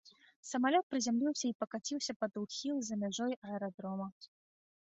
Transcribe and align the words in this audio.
Самалёт 0.51 0.85
прызямліўся 0.93 1.43
і 1.49 1.51
пакаціўся 1.65 2.11
пад 2.21 2.31
ухіл 2.43 2.75
за 2.89 2.95
мяжой 3.05 3.33
аэрадрома. 3.51 4.07